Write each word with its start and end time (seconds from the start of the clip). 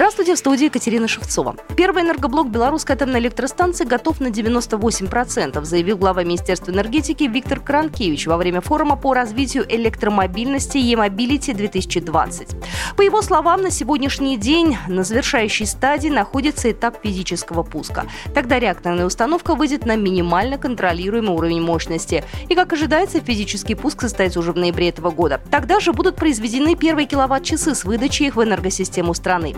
Здравствуйте, 0.00 0.34
в 0.34 0.38
студии 0.38 0.64
Екатерина 0.64 1.06
Шевцова. 1.06 1.56
Первый 1.76 2.02
энергоблок 2.02 2.48
белорусской 2.48 2.96
атомной 2.96 3.20
электростанции 3.20 3.84
готов 3.84 4.18
на 4.20 4.28
98%, 4.28 5.62
заявил 5.62 5.98
глава 5.98 6.22
Министерства 6.24 6.70
энергетики 6.70 7.24
Виктор 7.24 7.60
Кранкевич 7.60 8.26
во 8.26 8.38
время 8.38 8.62
форума 8.62 8.96
по 8.96 9.12
развитию 9.12 9.66
электромобильности 9.68 10.78
e-mobility 10.78 11.52
2020. 11.52 12.48
По 12.96 13.02
его 13.02 13.20
словам, 13.20 13.60
на 13.60 13.70
сегодняшний 13.70 14.38
день 14.38 14.78
на 14.88 15.04
завершающей 15.04 15.66
стадии 15.66 16.08
находится 16.08 16.70
этап 16.70 16.96
физического 17.02 17.62
пуска. 17.62 18.06
Тогда 18.34 18.58
реакторная 18.58 19.04
установка 19.04 19.54
выйдет 19.54 19.84
на 19.84 19.96
минимально 19.96 20.56
контролируемый 20.56 21.36
уровень 21.36 21.60
мощности. 21.60 22.24
И, 22.48 22.54
как 22.54 22.72
ожидается, 22.72 23.20
физический 23.20 23.74
пуск 23.74 24.00
состоится 24.00 24.38
уже 24.38 24.52
в 24.52 24.56
ноябре 24.56 24.88
этого 24.88 25.10
года. 25.10 25.42
Тогда 25.50 25.78
же 25.78 25.92
будут 25.92 26.16
произведены 26.16 26.74
первые 26.74 27.06
киловатт-часы 27.06 27.74
с 27.74 27.84
выдачей 27.84 28.28
их 28.28 28.36
в 28.36 28.42
энергосистему 28.42 29.12
страны. 29.12 29.54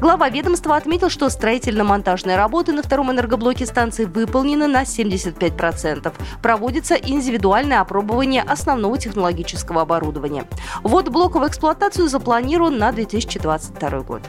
Глава 0.00 0.28
ведомства 0.28 0.76
отметил, 0.76 1.10
что 1.10 1.28
строительно-монтажные 1.28 2.36
работы 2.36 2.72
на 2.72 2.82
втором 2.82 3.10
энергоблоке 3.10 3.66
станции 3.66 4.04
выполнены 4.04 4.66
на 4.66 4.82
75%. 4.82 6.12
Проводится 6.42 6.94
индивидуальное 6.94 7.80
опробование 7.80 8.42
основного 8.42 8.98
технологического 8.98 9.82
оборудования. 9.82 10.46
Вот 10.82 11.08
блок 11.08 11.36
в 11.36 11.46
эксплуатацию 11.46 12.08
запланирован 12.08 12.78
на 12.78 12.92
2022 12.92 14.00
год. 14.00 14.22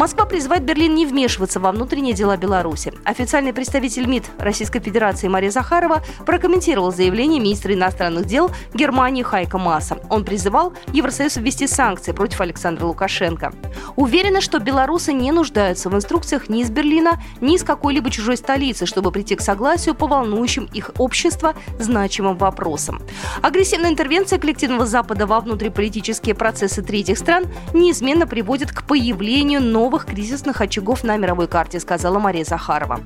Москва 0.00 0.24
призывает 0.24 0.64
Берлин 0.64 0.94
не 0.94 1.04
вмешиваться 1.04 1.60
во 1.60 1.72
внутренние 1.72 2.14
дела 2.14 2.38
Беларуси. 2.38 2.90
Официальный 3.04 3.52
представитель 3.52 4.06
МИД 4.06 4.30
Российской 4.38 4.80
Федерации 4.80 5.28
Мария 5.28 5.50
Захарова 5.50 6.02
прокомментировал 6.24 6.90
заявление 6.90 7.38
министра 7.38 7.74
иностранных 7.74 8.24
дел 8.24 8.50
Германии 8.72 9.22
Хайка 9.22 9.58
Маса. 9.58 9.98
Он 10.08 10.24
призывал 10.24 10.72
Евросоюз 10.94 11.36
ввести 11.36 11.66
санкции 11.66 12.12
против 12.12 12.40
Александра 12.40 12.86
Лукашенко. 12.86 13.52
Уверены, 13.94 14.40
что 14.40 14.58
белорусы 14.58 15.12
не 15.12 15.32
нуждаются 15.32 15.90
в 15.90 15.94
инструкциях 15.94 16.48
ни 16.48 16.62
из 16.62 16.70
Берлина, 16.70 17.22
ни 17.42 17.56
из 17.56 17.62
какой-либо 17.62 18.08
чужой 18.10 18.38
столицы, 18.38 18.86
чтобы 18.86 19.12
прийти 19.12 19.36
к 19.36 19.42
согласию 19.42 19.94
по 19.94 20.06
волнующим 20.06 20.64
их 20.72 20.92
общество 20.96 21.54
значимым 21.78 22.38
вопросам. 22.38 23.02
Агрессивная 23.42 23.90
интервенция 23.90 24.38
коллективного 24.38 24.86
Запада 24.86 25.26
во 25.26 25.40
внутриполитические 25.40 26.34
процессы 26.34 26.80
третьих 26.80 27.18
стран 27.18 27.44
неизменно 27.74 28.26
приводит 28.26 28.72
к 28.72 28.84
появлению 28.84 29.60
новых 29.60 29.89
новых 29.90 30.06
кризисных 30.06 30.60
очагов 30.60 31.02
на 31.02 31.16
мировой 31.16 31.48
карте, 31.48 31.80
сказала 31.80 32.20
Мария 32.20 32.44
Захарова. 32.44 33.00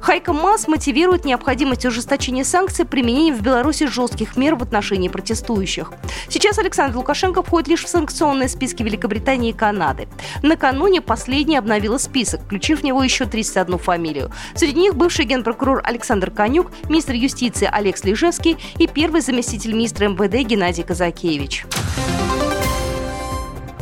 Хайка 0.00 0.32
Мас 0.32 0.66
мотивирует 0.66 1.24
необходимость 1.24 1.86
ужесточения 1.86 2.42
санкций 2.42 2.84
применением 2.84 3.36
в 3.36 3.42
Беларуси 3.42 3.86
жестких 3.86 4.36
мер 4.36 4.56
в 4.56 4.62
отношении 4.64 5.08
протестующих. 5.08 5.92
Сейчас 6.28 6.58
Александр 6.58 6.96
Лукашенко 6.96 7.44
входит 7.44 7.68
лишь 7.68 7.84
в 7.84 7.88
санкционные 7.88 8.48
списки 8.48 8.82
Великобритании 8.82 9.50
и 9.50 9.52
Канады. 9.52 10.08
Накануне 10.42 11.00
последний 11.00 11.58
обновила 11.58 11.98
список, 11.98 12.42
включив 12.42 12.80
в 12.80 12.82
него 12.82 13.04
еще 13.04 13.26
31 13.26 13.78
фамилию. 13.78 14.32
Среди 14.56 14.80
них 14.80 14.96
бывший 14.96 15.26
генпрокурор 15.26 15.80
Александр 15.84 16.32
Конюк, 16.32 16.72
министр 16.88 17.12
юстиции 17.12 17.68
Олег 17.70 17.98
Слежевский 17.98 18.56
и 18.78 18.88
первый 18.88 19.20
заместитель 19.20 19.74
министра 19.74 20.08
МВД 20.08 20.44
Геннадий 20.44 20.82
Казакевич. 20.82 21.66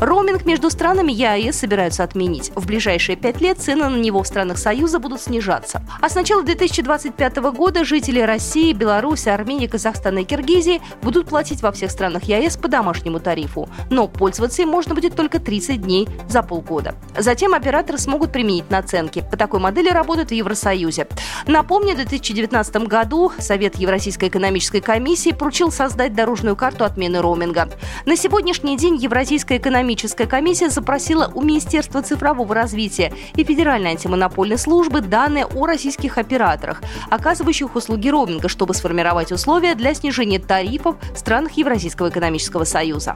Роуминг 0.05 0.45
между 0.45 0.69
странами 0.69 1.11
ЕАЭС 1.11 1.57
собираются 1.57 2.03
отменить. 2.03 2.51
В 2.53 2.67
ближайшие 2.67 3.15
пять 3.15 3.41
лет 3.41 3.57
цены 3.57 3.89
на 3.89 3.95
него 3.95 4.21
в 4.21 4.27
странах 4.27 4.59
Союза 4.59 4.99
будут 4.99 5.19
снижаться. 5.19 5.81
А 5.99 6.09
с 6.09 6.13
начала 6.13 6.43
2025 6.43 7.37
года 7.37 7.83
жители 7.83 8.19
России, 8.19 8.71
Беларуси, 8.73 9.29
Армении, 9.29 9.65
Казахстана 9.65 10.19
и 10.19 10.23
Киргизии 10.23 10.79
будут 11.01 11.27
платить 11.27 11.63
во 11.63 11.71
всех 11.71 11.89
странах 11.89 12.25
ЕАЭС 12.25 12.57
по 12.57 12.67
домашнему 12.67 13.19
тарифу. 13.19 13.67
Но 13.89 14.07
пользоваться 14.07 14.61
им 14.61 14.69
можно 14.69 14.93
будет 14.93 15.15
только 15.15 15.39
30 15.39 15.81
дней 15.81 16.07
за 16.29 16.43
полгода. 16.43 16.93
Затем 17.17 17.55
операторы 17.55 17.97
смогут 17.97 18.31
применить 18.31 18.69
наценки. 18.69 19.25
По 19.31 19.37
такой 19.37 19.59
модели 19.59 19.89
работают 19.89 20.29
в 20.29 20.33
Евросоюзе. 20.35 21.07
Напомню, 21.47 21.93
в 21.93 21.95
2019 21.95 22.75
году 22.87 23.31
Совет 23.39 23.75
Евразийской 23.77 24.29
экономической 24.29 24.81
комиссии 24.81 25.31
поручил 25.31 25.71
создать 25.71 26.13
дорожную 26.13 26.55
карту 26.55 26.85
отмены 26.85 27.23
роуминга. 27.23 27.69
На 28.05 28.15
сегодняшний 28.15 28.77
день 28.77 28.97
Евразийская 28.97 29.57
экономическая 29.57 29.94
экономическая 29.95 30.27
комиссия 30.27 30.69
запросила 30.69 31.31
у 31.33 31.41
Министерства 31.41 32.01
цифрового 32.01 32.53
развития 32.53 33.13
и 33.35 33.45
Федеральной 33.45 33.91
антимонопольной 33.91 34.57
службы 34.57 34.99
данные 34.99 35.45
о 35.45 35.65
российских 35.65 36.17
операторах, 36.17 36.83
оказывающих 37.09 37.75
услуги 37.75 38.09
роуминга, 38.09 38.49
чтобы 38.49 38.73
сформировать 38.73 39.31
условия 39.31 39.73
для 39.73 39.93
снижения 39.93 40.39
тарифов 40.39 40.97
в 41.13 41.17
странах 41.17 41.53
Евразийского 41.53 42.09
экономического 42.09 42.65
союза. 42.65 43.15